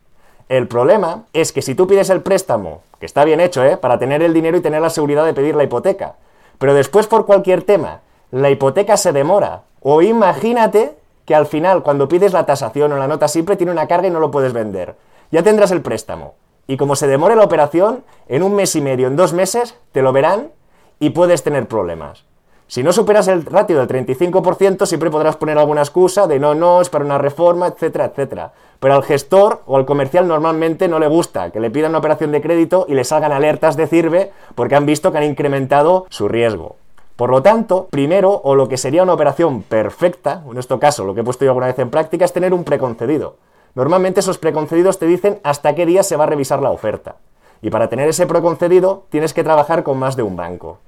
El 0.49 0.69
problema 0.69 1.25
es 1.33 1.53
que 1.53 1.63
si 1.63 1.75
tú 1.75 1.87
pides 1.87 2.11
el 2.11 2.23
préstamo, 2.23 2.83
que 3.01 3.07
está 3.07 3.25
bien 3.25 3.41
hecho, 3.41 3.65
¿eh? 3.65 3.77
Para 3.77 3.99
tener 3.99 4.23
el 4.23 4.33
dinero 4.33 4.57
y 4.57 4.63
tener 4.63 4.81
la 4.81 4.91
seguridad 4.91 5.25
de 5.25 5.35
pedir 5.35 5.57
la 5.57 5.65
hipoteca, 5.65 6.17
pero 6.59 6.75
después 6.75 7.07
por 7.07 7.27
cualquier 7.27 7.63
tema, 7.63 8.01
la 8.31 8.51
hipoteca 8.51 8.97
se 8.97 9.13
demora, 9.13 9.63
o 9.81 10.03
imagínate 10.03 10.97
que 11.27 11.35
al 11.35 11.47
final, 11.47 11.83
cuando 11.83 12.09
pides 12.09 12.33
la 12.33 12.47
tasación 12.47 12.93
o 12.93 12.97
la 12.97 13.09
nota, 13.09 13.29
siempre 13.29 13.57
tiene 13.57 13.73
una 13.73 13.89
carga 13.89 14.09
y 14.09 14.11
no 14.11 14.21
lo 14.21 14.31
puedes 14.31 14.53
vender. 14.53 14.95
Ya 15.31 15.43
tendrás 15.43 15.73
el 15.73 15.83
préstamo. 15.83 16.35
Y 16.69 16.77
como 16.77 16.97
se 16.97 17.09
demore 17.09 17.37
la 17.37 17.45
operación, 17.45 18.05
en 18.29 18.43
un 18.43 18.55
mes 18.55 18.75
y 18.77 18.81
medio, 18.81 19.09
en 19.09 19.17
dos 19.17 19.33
meses, 19.33 19.77
te 19.93 20.03
lo 20.03 20.13
verán 20.13 20.53
y 21.01 21.11
puedes 21.11 21.43
tener 21.43 21.67
problemas. 21.67 22.25
Si 22.69 22.83
no 22.83 22.93
superas 22.93 23.29
el 23.29 23.45
ratio 23.45 23.79
del 23.79 23.87
35%, 23.87 24.87
siempre 24.87 25.11
podrás 25.11 25.37
poner 25.37 25.57
alguna 25.57 25.83
excusa 25.83 26.27
de 26.27 26.41
no, 26.41 26.55
no, 26.55 26.81
es 26.81 26.89
para 26.89 27.05
una 27.05 27.19
reforma, 27.19 27.69
etcétera, 27.69 28.07
etcétera. 28.07 28.53
Pero 28.81 28.95
al 28.95 29.05
gestor 29.05 29.63
o 29.67 29.77
al 29.77 29.87
comercial 29.87 30.27
normalmente 30.27 30.89
no 30.89 30.99
le 30.99 31.07
gusta 31.07 31.51
que 31.51 31.61
le 31.61 31.71
pidan 31.71 31.93
una 31.93 31.99
operación 31.99 32.33
de 32.33 32.43
crédito 32.43 32.87
y 32.89 32.95
le 32.95 33.05
salgan 33.05 33.33
alertas 33.33 33.77
de 33.77 33.87
CIRBE 33.87 34.33
porque 34.57 34.75
han 34.75 34.87
visto 34.87 35.13
que 35.13 35.19
han 35.19 35.25
incrementado 35.25 36.07
su 36.11 36.27
riesgo. 36.27 36.77
Por 37.17 37.31
lo 37.31 37.43
tanto, 37.43 37.89
primero, 37.91 38.43
o 38.45 38.55
lo 38.55 38.69
que 38.69 38.77
sería 38.77 39.03
una 39.03 39.15
operación 39.15 39.63
perfecta, 39.63 40.43
en 40.51 40.59
este 40.59 40.79
caso 40.79 41.05
lo 41.05 41.15
que 41.15 41.23
he 41.23 41.25
puesto 41.25 41.47
yo 41.47 41.51
alguna 41.51 41.69
vez 41.69 41.79
en 41.79 41.89
práctica, 41.89 42.27
es 42.27 42.33
tener 42.33 42.53
un 42.53 42.63
preconcedido. 42.63 43.37
Normalmente 43.75 44.21
esos 44.21 44.37
preconcedidos 44.37 44.99
te 44.99 45.07
dicen 45.07 45.41
hasta 45.43 45.75
qué 45.75 45.87
día 45.87 46.03
se 46.03 46.17
va 46.17 46.25
a 46.25 46.29
revisar 46.29 46.61
la 46.61 46.71
oferta. 46.71 47.17
Y 47.63 47.71
para 47.71 47.89
tener 47.89 48.09
ese 48.09 48.27
preconcedido 48.27 49.05
tienes 49.09 49.33
que 49.33 49.45
trabajar 49.45 49.83
con 49.83 49.99
más 49.99 50.15
de 50.17 50.23
un 50.23 50.37
banco. 50.37 50.79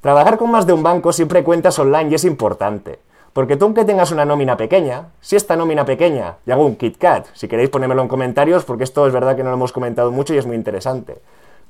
Trabajar 0.00 0.38
con 0.38 0.52
más 0.52 0.66
de 0.66 0.72
un 0.72 0.84
banco 0.84 1.12
siempre 1.12 1.42
cuentas 1.42 1.78
online 1.80 2.10
y 2.10 2.14
es 2.14 2.24
importante. 2.24 3.00
Porque 3.32 3.56
tú 3.56 3.64
aunque 3.64 3.84
tengas 3.84 4.12
una 4.12 4.24
nómina 4.24 4.56
pequeña, 4.56 5.08
si 5.20 5.36
esta 5.36 5.56
nómina 5.56 5.84
pequeña, 5.84 6.36
y 6.46 6.50
hago 6.50 6.64
un 6.64 6.76
KitKat, 6.76 7.26
si 7.32 7.48
queréis 7.48 7.70
ponérmelo 7.70 8.02
en 8.02 8.08
comentarios, 8.08 8.64
porque 8.64 8.84
esto 8.84 9.06
es 9.06 9.12
verdad 9.12 9.36
que 9.36 9.42
no 9.42 9.50
lo 9.50 9.56
hemos 9.56 9.72
comentado 9.72 10.12
mucho 10.12 10.34
y 10.34 10.38
es 10.38 10.46
muy 10.46 10.54
interesante. 10.54 11.18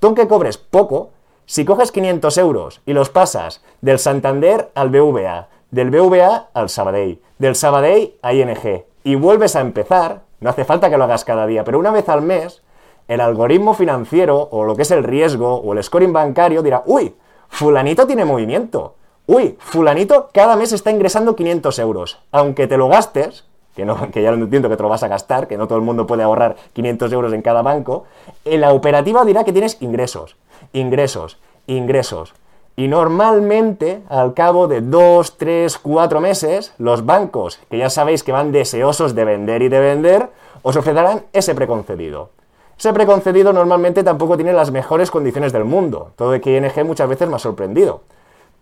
Tú 0.01 0.09
aunque 0.09 0.27
cobres 0.27 0.59
poco, 0.59 1.11
si 1.47 1.65
coges 1.65 1.93
500 1.93 2.39
euros 2.39 2.81
y 2.87 2.93
los 2.93 3.11
pasas 3.11 3.63
del 3.81 3.99
Santander 3.99 4.71
al 4.75 4.91
BVA, 4.91 5.49
del 5.71 5.91
BVA 5.91 6.49
al 6.55 6.69
Sabadell, 6.69 7.21
del 7.39 7.55
Sabadell 7.55 8.15
a 8.23 8.33
ING, 8.33 8.85
y 9.05 9.15
vuelves 9.15 9.57
a 9.57 9.61
empezar, 9.61 10.23
no 10.41 10.51
hace 10.51 10.65
falta 10.65 10.91
que 10.91 10.99
lo 10.99 11.05
hagas 11.05 11.25
cada 11.25 11.47
día, 11.47 11.65
pero 11.65 11.79
una 11.79 11.91
vez 11.91 12.09
al 12.09 12.23
mes, 12.23 12.63
el 13.09 13.21
algoritmo 13.21 13.75
financiero, 13.75 14.49
o 14.51 14.65
lo 14.65 14.77
que 14.77 14.83
es 14.83 14.91
el 14.91 15.05
riesgo, 15.05 15.57
o 15.57 15.73
el 15.73 15.83
scoring 15.83 16.13
bancario, 16.13 16.63
dirá, 16.63 16.83
uy, 16.87 17.15
fulanito 17.49 18.07
tiene 18.07 18.25
movimiento 18.25 18.95
uy, 19.27 19.57
fulanito 19.59 20.31
cada 20.33 20.57
mes 20.57 20.73
está 20.73 20.91
ingresando 20.91 21.37
500 21.37 21.79
euros. 21.79 22.19
Aunque 22.31 22.67
te 22.67 22.77
lo 22.77 22.89
gastes, 22.89 23.47
que, 23.75 23.85
no, 23.85 24.09
ya 24.11 24.31
lo 24.33 24.37
entiendo 24.37 24.69
que 24.69 24.77
te 24.77 24.83
lo 24.83 24.89
vas 24.89 25.03
a 25.03 25.09
gastar, 25.09 25.49
que 25.49 25.57
no 25.57 25.67
todo 25.67 25.79
el 25.79 25.85
mundo 25.85 26.07
puede 26.07 26.23
ahorrar 26.23 26.57
500 26.73 27.13
euros 27.13 27.33
en 27.33 27.43
cada 27.43 27.63
banco, 27.63 28.05
en 28.45 28.61
la 28.61 28.73
operativa 28.73 29.25
dirá 29.25 29.45
que 29.45 29.53
tienes 29.53 29.81
ingresos, 29.81 30.37
ingresos, 30.73 31.39
ingresos. 31.67 32.35
Y 32.75 32.89
normalmente, 32.89 34.03
al 34.09 34.33
cabo 34.33 34.67
de 34.67 34.81
2, 34.81 35.37
3, 35.37 35.79
4 35.79 36.21
meses, 36.21 36.73
los 36.79 37.05
bancos, 37.05 37.61
que 37.71 37.79
ya 37.79 37.91
sabéis 37.91 38.23
que 38.23 38.33
van 38.33 38.51
deseosos 38.51 39.15
de 39.15 39.25
vender 39.25 39.63
y 39.63 39.69
de 39.69 39.79
vender, 39.79 40.31
os 40.63 40.77
ofrecerán 40.77 41.23
ese 41.33 41.55
preconcedido. 41.55 42.31
Ese 42.79 42.93
preconcedido 42.93 43.53
normalmente 43.53 44.03
tampoco 44.03 44.37
tiene 44.37 44.55
las 44.55 44.71
mejores 44.71 45.11
condiciones 45.11 45.53
del 45.53 45.65
mundo, 45.65 46.13
todo 46.17 46.31
de 46.31 46.41
que 46.41 46.57
ING 46.57 46.87
muchas 46.87 47.09
veces 47.09 47.29
me 47.29 47.37
ha 47.37 47.39
sorprendido 47.39 48.01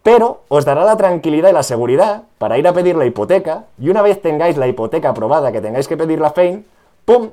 pero 0.03 0.43
os 0.49 0.65
dará 0.65 0.85
la 0.85 0.97
tranquilidad 0.97 1.51
y 1.51 1.53
la 1.53 1.63
seguridad 1.63 2.23
para 2.39 2.59
ir 2.59 2.67
a 2.67 2.73
pedir 2.73 2.97
la 2.97 3.07
hipoteca 3.07 3.65
y 3.79 3.91
una 3.91 4.03
vez 4.03 4.23
tengáis 4.23 4.57
la 4.57 4.67
hipoteca 4.67 5.11
aprobada 5.11 5.53
que 5.53 5.61
tengáis 5.61 5.89
que 5.89 5.97
pedir 5.97 6.21
la 6.21 6.31
FEIN, 6.31 6.65
¡pum! 7.05 7.31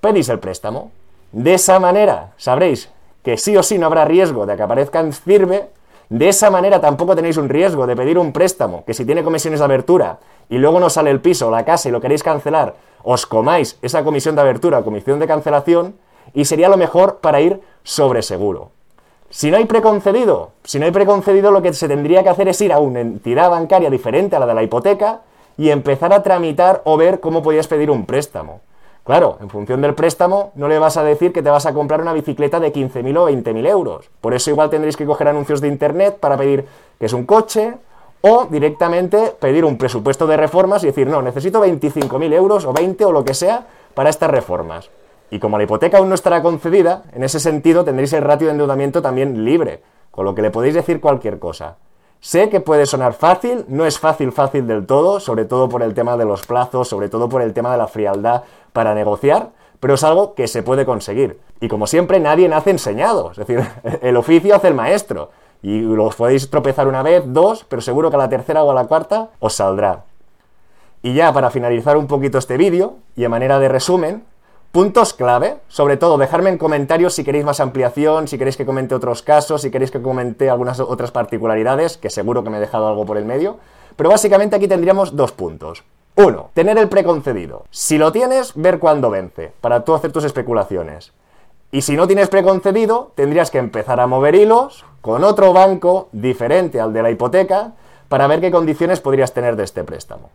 pedís 0.00 0.28
el 0.28 0.38
préstamo. 0.38 0.90
De 1.32 1.54
esa 1.54 1.78
manera 1.78 2.32
sabréis 2.36 2.90
que 3.22 3.36
sí 3.36 3.56
o 3.56 3.62
sí 3.62 3.78
no 3.78 3.86
habrá 3.86 4.04
riesgo 4.04 4.46
de 4.46 4.56
que 4.56 4.62
aparezca 4.62 5.00
en 5.00 5.12
CIRBE, 5.12 5.68
de 6.08 6.28
esa 6.28 6.50
manera 6.50 6.80
tampoco 6.80 7.16
tenéis 7.16 7.36
un 7.36 7.48
riesgo 7.48 7.86
de 7.86 7.96
pedir 7.96 8.18
un 8.18 8.32
préstamo 8.32 8.84
que 8.84 8.94
si 8.94 9.04
tiene 9.04 9.24
comisiones 9.24 9.58
de 9.58 9.64
abertura 9.64 10.18
y 10.48 10.58
luego 10.58 10.78
no 10.78 10.88
sale 10.88 11.10
el 11.10 11.20
piso 11.20 11.48
o 11.48 11.50
la 11.50 11.64
casa 11.64 11.88
y 11.88 11.92
lo 11.92 12.00
queréis 12.00 12.22
cancelar, 12.22 12.76
os 13.02 13.26
comáis 13.26 13.78
esa 13.82 14.04
comisión 14.04 14.36
de 14.36 14.42
abertura 14.42 14.78
o 14.78 14.84
comisión 14.84 15.18
de 15.18 15.26
cancelación 15.26 15.96
y 16.32 16.44
sería 16.44 16.68
lo 16.68 16.76
mejor 16.76 17.18
para 17.18 17.40
ir 17.40 17.60
sobre 17.82 18.22
seguro. 18.22 18.75
Si 19.30 19.50
no 19.50 19.56
hay 19.56 19.64
preconcedido, 19.64 20.52
si 20.64 20.78
no 20.78 20.86
hay 20.86 20.92
preconcedido, 20.92 21.50
lo 21.50 21.60
que 21.60 21.72
se 21.72 21.88
tendría 21.88 22.22
que 22.22 22.28
hacer 22.28 22.48
es 22.48 22.60
ir 22.60 22.72
a 22.72 22.78
una 22.78 23.00
entidad 23.00 23.50
bancaria 23.50 23.90
diferente 23.90 24.36
a 24.36 24.38
la 24.38 24.46
de 24.46 24.54
la 24.54 24.62
hipoteca 24.62 25.22
y 25.58 25.70
empezar 25.70 26.12
a 26.12 26.22
tramitar 26.22 26.82
o 26.84 26.96
ver 26.96 27.20
cómo 27.20 27.42
podías 27.42 27.66
pedir 27.66 27.90
un 27.90 28.06
préstamo. 28.06 28.60
Claro, 29.04 29.38
en 29.40 29.50
función 29.50 29.80
del 29.82 29.94
préstamo, 29.94 30.52
no 30.56 30.68
le 30.68 30.78
vas 30.78 30.96
a 30.96 31.04
decir 31.04 31.32
que 31.32 31.42
te 31.42 31.50
vas 31.50 31.66
a 31.66 31.72
comprar 31.72 32.00
una 32.00 32.12
bicicleta 32.12 32.58
de 32.58 32.72
15.000 32.72 33.16
o 33.18 33.30
20.000 33.30 33.68
euros. 33.68 34.10
Por 34.20 34.34
eso 34.34 34.50
igual 34.50 34.70
tendréis 34.70 34.96
que 34.96 35.06
coger 35.06 35.28
anuncios 35.28 35.60
de 35.60 35.68
internet 35.68 36.18
para 36.18 36.36
pedir 36.36 36.66
que 36.98 37.06
es 37.06 37.12
un 37.12 37.24
coche 37.24 37.74
o 38.20 38.46
directamente 38.46 39.32
pedir 39.38 39.64
un 39.64 39.78
presupuesto 39.78 40.26
de 40.26 40.36
reformas 40.36 40.82
y 40.82 40.86
decir, 40.86 41.06
no, 41.06 41.22
necesito 41.22 41.64
25.000 41.64 42.32
euros 42.32 42.64
o 42.64 42.72
20 42.72 43.04
o 43.04 43.12
lo 43.12 43.24
que 43.24 43.34
sea 43.34 43.66
para 43.94 44.10
estas 44.10 44.30
reformas. 44.30 44.90
Y 45.30 45.38
como 45.38 45.58
la 45.58 45.64
hipoteca 45.64 45.98
aún 45.98 46.08
no 46.08 46.14
estará 46.14 46.42
concedida, 46.42 47.04
en 47.12 47.24
ese 47.24 47.40
sentido 47.40 47.84
tendréis 47.84 48.12
el 48.12 48.22
ratio 48.22 48.46
de 48.46 48.52
endeudamiento 48.52 49.02
también 49.02 49.44
libre, 49.44 49.82
con 50.10 50.24
lo 50.24 50.34
que 50.34 50.42
le 50.42 50.50
podéis 50.50 50.74
decir 50.74 51.00
cualquier 51.00 51.38
cosa. 51.38 51.76
Sé 52.20 52.48
que 52.48 52.60
puede 52.60 52.86
sonar 52.86 53.12
fácil, 53.12 53.64
no 53.68 53.86
es 53.86 53.98
fácil 53.98 54.32
fácil 54.32 54.66
del 54.66 54.86
todo, 54.86 55.20
sobre 55.20 55.44
todo 55.44 55.68
por 55.68 55.82
el 55.82 55.94
tema 55.94 56.16
de 56.16 56.24
los 56.24 56.46
plazos, 56.46 56.88
sobre 56.88 57.08
todo 57.08 57.28
por 57.28 57.42
el 57.42 57.52
tema 57.52 57.70
de 57.72 57.78
la 57.78 57.88
frialdad 57.88 58.44
para 58.72 58.94
negociar, 58.94 59.50
pero 59.80 59.94
es 59.94 60.04
algo 60.04 60.34
que 60.34 60.48
se 60.48 60.62
puede 60.62 60.86
conseguir. 60.86 61.38
Y 61.60 61.68
como 61.68 61.86
siempre, 61.86 62.18
nadie 62.20 62.48
nace 62.48 62.70
enseñado, 62.70 63.30
es 63.32 63.36
decir, 63.36 63.64
el 64.02 64.16
oficio 64.16 64.54
hace 64.54 64.68
el 64.68 64.74
maestro. 64.74 65.30
Y 65.62 65.80
los 65.80 66.14
podéis 66.14 66.50
tropezar 66.50 66.86
una 66.86 67.02
vez, 67.02 67.22
dos, 67.26 67.64
pero 67.68 67.82
seguro 67.82 68.10
que 68.10 68.16
a 68.16 68.18
la 68.18 68.28
tercera 68.28 68.62
o 68.62 68.70
a 68.70 68.74
la 68.74 68.86
cuarta 68.86 69.30
os 69.38 69.54
saldrá. 69.54 70.04
Y 71.02 71.14
ya 71.14 71.32
para 71.32 71.50
finalizar 71.50 71.96
un 71.96 72.06
poquito 72.06 72.38
este 72.38 72.56
vídeo, 72.56 72.96
y 73.14 73.24
a 73.24 73.28
manera 73.28 73.58
de 73.58 73.68
resumen, 73.68 74.24
Puntos 74.76 75.14
clave, 75.14 75.56
sobre 75.68 75.96
todo 75.96 76.18
dejarme 76.18 76.50
en 76.50 76.58
comentarios 76.58 77.14
si 77.14 77.24
queréis 77.24 77.46
más 77.46 77.60
ampliación, 77.60 78.28
si 78.28 78.36
queréis 78.36 78.58
que 78.58 78.66
comente 78.66 78.94
otros 78.94 79.22
casos, 79.22 79.62
si 79.62 79.70
queréis 79.70 79.90
que 79.90 80.02
comente 80.02 80.50
algunas 80.50 80.80
otras 80.80 81.10
particularidades, 81.12 81.96
que 81.96 82.10
seguro 82.10 82.44
que 82.44 82.50
me 82.50 82.58
he 82.58 82.60
dejado 82.60 82.86
algo 82.86 83.06
por 83.06 83.16
el 83.16 83.24
medio. 83.24 83.56
Pero 83.96 84.10
básicamente 84.10 84.54
aquí 84.54 84.68
tendríamos 84.68 85.16
dos 85.16 85.32
puntos. 85.32 85.82
Uno, 86.16 86.50
tener 86.52 86.76
el 86.76 86.90
preconcedido. 86.90 87.64
Si 87.70 87.96
lo 87.96 88.12
tienes, 88.12 88.52
ver 88.54 88.78
cuándo 88.78 89.08
vence, 89.08 89.50
para 89.62 89.82
tú 89.82 89.94
hacer 89.94 90.12
tus 90.12 90.24
especulaciones. 90.24 91.14
Y 91.72 91.80
si 91.80 91.96
no 91.96 92.06
tienes 92.06 92.28
preconcedido, 92.28 93.12
tendrías 93.14 93.50
que 93.50 93.56
empezar 93.56 93.98
a 93.98 94.06
mover 94.06 94.34
hilos 94.34 94.84
con 95.00 95.24
otro 95.24 95.54
banco 95.54 96.10
diferente 96.12 96.82
al 96.82 96.92
de 96.92 97.02
la 97.02 97.10
hipoteca 97.10 97.72
para 98.10 98.26
ver 98.26 98.42
qué 98.42 98.50
condiciones 98.50 99.00
podrías 99.00 99.32
tener 99.32 99.56
de 99.56 99.64
este 99.64 99.84
préstamo. 99.84 100.28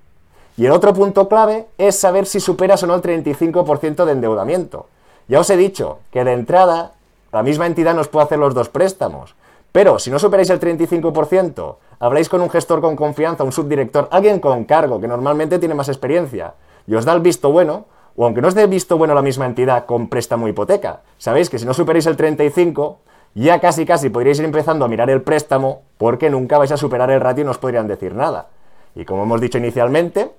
Y 0.58 0.66
el 0.66 0.72
otro 0.72 0.94
punto 0.94 1.28
clave 1.28 1.68
es 1.78 2.00
saber 2.00 2.26
si 2.26 2.40
superas 2.40 2.84
o 2.84 2.88
no 2.88 2.96
el 2.96 3.02
35% 3.02 4.06
de 4.06 4.12
endeudamiento. 4.12 4.88
Ya 5.28 5.40
os 5.40 5.50
he 5.50 5.58
dicho 5.58 6.00
que 6.12 6.24
de 6.24 6.34
entrada 6.34 6.94
la 7.32 7.44
misma 7.44 7.66
entidad 7.66 7.96
nos 7.96 8.10
puede 8.10 8.26
hacer 8.26 8.40
los 8.40 8.54
dos 8.54 8.70
préstamos. 8.70 9.36
Pero 9.72 10.00
si 10.00 10.12
no 10.12 10.20
superáis 10.20 10.50
el 10.50 10.60
35%, 10.60 11.76
habláis 12.00 12.28
con 12.28 12.42
un 12.42 12.50
gestor 12.50 12.82
con 12.82 12.98
confianza, 12.98 13.46
un 13.46 13.54
subdirector, 13.54 14.10
alguien 14.12 14.40
con 14.40 14.66
cargo, 14.66 15.00
que 15.00 15.08
normalmente 15.08 15.60
tiene 15.60 15.76
más 15.76 15.88
experiencia, 15.88 16.56
y 16.88 16.96
os 16.96 17.06
da 17.06 17.14
el 17.14 17.22
visto 17.22 17.52
bueno, 17.52 17.86
o 18.18 18.26
aunque 18.26 18.42
no 18.42 18.50
os 18.50 18.56
dé 18.56 18.68
visto 18.68 18.98
bueno 18.98 19.14
la 19.14 19.22
misma 19.22 19.46
entidad 19.46 19.86
con 19.86 20.10
préstamo 20.10 20.50
hipoteca, 20.50 21.02
sabéis 21.18 21.50
que 21.50 21.58
si 21.58 21.66
no 21.66 21.74
superáis 21.74 22.06
el 22.08 22.18
35%, 22.18 22.98
ya 23.34 23.62
casi 23.62 23.86
casi 23.86 24.10
podríais 24.10 24.40
ir 24.40 24.46
empezando 24.46 24.84
a 24.84 24.90
mirar 24.90 25.10
el 25.10 25.22
préstamo, 25.22 25.84
porque 25.98 26.30
nunca 26.30 26.58
vais 26.58 26.74
a 26.74 26.78
superar 26.78 27.10
el 27.12 27.22
ratio 27.22 27.44
y 27.44 27.46
no 27.46 27.52
os 27.52 27.58
podrían 27.58 27.88
decir 27.88 28.14
nada. 28.14 28.50
Y 28.94 29.06
como 29.06 29.24
hemos 29.24 29.40
dicho 29.40 29.58
inicialmente, 29.58 30.32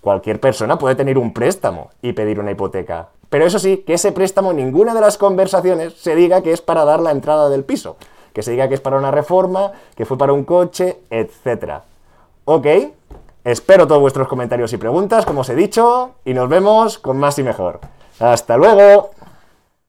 Cualquier 0.00 0.40
persona 0.40 0.78
puede 0.78 0.94
tener 0.94 1.18
un 1.18 1.32
préstamo 1.32 1.90
y 2.02 2.12
pedir 2.12 2.40
una 2.40 2.50
hipoteca. 2.50 3.08
Pero 3.28 3.44
eso 3.44 3.58
sí, 3.58 3.78
que 3.78 3.94
ese 3.94 4.12
préstamo 4.12 4.52
ninguna 4.52 4.94
de 4.94 5.00
las 5.00 5.18
conversaciones 5.18 5.94
se 5.94 6.14
diga 6.14 6.42
que 6.42 6.52
es 6.52 6.62
para 6.62 6.84
dar 6.84 7.00
la 7.00 7.10
entrada 7.10 7.48
del 7.48 7.64
piso. 7.64 7.96
Que 8.32 8.42
se 8.42 8.52
diga 8.52 8.68
que 8.68 8.74
es 8.74 8.80
para 8.80 8.96
una 8.96 9.10
reforma, 9.10 9.72
que 9.96 10.04
fue 10.04 10.16
para 10.16 10.32
un 10.32 10.44
coche, 10.44 11.00
etc. 11.10 11.82
Ok, 12.44 12.66
espero 13.44 13.86
todos 13.86 14.00
vuestros 14.00 14.28
comentarios 14.28 14.72
y 14.72 14.76
preguntas, 14.78 15.26
como 15.26 15.42
os 15.42 15.48
he 15.50 15.54
dicho, 15.54 16.12
y 16.24 16.32
nos 16.32 16.48
vemos 16.48 16.98
con 16.98 17.18
más 17.18 17.38
y 17.38 17.42
mejor. 17.42 17.80
¡Hasta 18.20 18.56
luego! 18.56 19.10